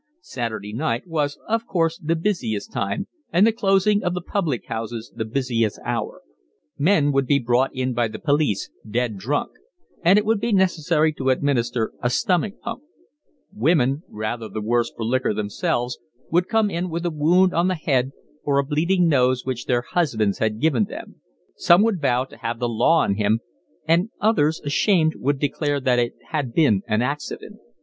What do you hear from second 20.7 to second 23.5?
them: some would vow to have the law on him,